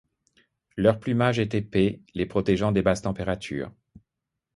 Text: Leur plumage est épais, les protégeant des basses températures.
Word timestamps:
Leur 0.77 0.99
plumage 0.99 1.37
est 1.37 1.53
épais, 1.53 2.01
les 2.15 2.25
protégeant 2.25 2.71
des 2.71 2.81
basses 2.81 3.03
températures. 3.03 3.71